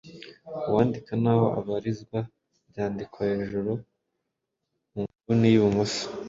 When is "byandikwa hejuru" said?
2.69-3.71